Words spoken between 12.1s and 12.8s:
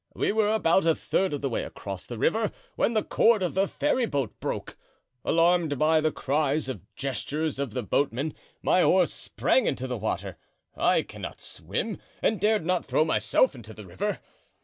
and dared